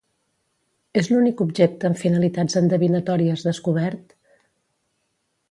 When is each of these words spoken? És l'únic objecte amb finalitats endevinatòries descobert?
És 1.01 1.09
l'únic 1.11 1.43
objecte 1.45 1.89
amb 1.89 1.99
finalitats 2.05 2.57
endevinatòries 2.63 3.45
descobert? 3.51 4.19